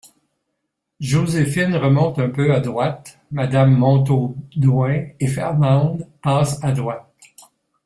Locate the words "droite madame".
2.59-3.75